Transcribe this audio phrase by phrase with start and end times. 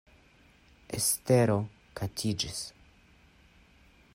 [0.99, 1.57] Estero
[2.01, 2.63] katiĝis.